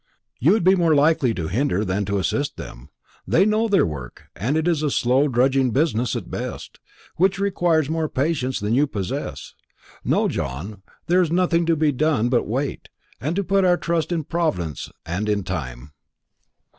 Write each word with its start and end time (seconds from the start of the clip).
"You 0.39 0.53
would 0.53 0.63
be 0.63 0.73
more 0.73 0.95
likely 0.95 1.31
to 1.35 1.47
hinder 1.47 1.85
than 1.85 2.05
to 2.05 2.17
assist 2.17 2.57
them. 2.57 2.89
They 3.27 3.45
know 3.45 3.67
their 3.67 3.85
work, 3.85 4.29
and 4.35 4.57
it 4.57 4.67
is 4.67 4.81
a 4.81 4.89
slow 4.89 5.27
drudging 5.27 5.69
business 5.69 6.15
at 6.15 6.31
best, 6.31 6.79
which 7.17 7.37
requires 7.37 7.87
more 7.87 8.09
patience 8.09 8.59
than 8.59 8.73
you 8.73 8.87
possess. 8.87 9.53
No, 10.03 10.27
John, 10.27 10.81
there 11.05 11.21
is 11.21 11.29
nothing 11.31 11.67
to 11.67 11.75
be 11.75 11.91
done 11.91 12.29
but 12.29 12.37
to 12.37 12.43
wait, 12.45 12.89
and 13.19 13.47
put 13.47 13.63
our 13.63 13.77
trust 13.77 14.11
in 14.11 14.23
Providence 14.23 14.89
and 15.05 15.29
in 15.29 15.43
time." 15.43 15.91